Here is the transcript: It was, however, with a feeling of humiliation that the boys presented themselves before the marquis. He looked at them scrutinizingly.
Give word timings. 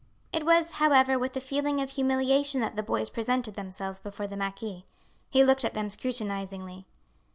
It 0.33 0.47
was, 0.47 0.71
however, 0.71 1.19
with 1.19 1.37
a 1.37 1.39
feeling 1.39 1.79
of 1.79 1.91
humiliation 1.91 2.59
that 2.61 2.75
the 2.75 2.81
boys 2.81 3.07
presented 3.11 3.53
themselves 3.53 3.99
before 3.99 4.25
the 4.25 4.35
marquis. 4.35 4.83
He 5.29 5.43
looked 5.43 5.63
at 5.63 5.75
them 5.75 5.91
scrutinizingly. 5.91 6.87